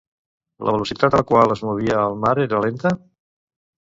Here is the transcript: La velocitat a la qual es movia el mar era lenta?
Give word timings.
La 0.69 0.71
velocitat 0.75 1.17
a 1.17 1.19
la 1.21 1.25
qual 1.31 1.53
es 1.55 1.61
movia 1.67 1.99
el 2.05 2.17
mar 2.23 2.31
era 2.47 2.63
lenta? 2.65 2.93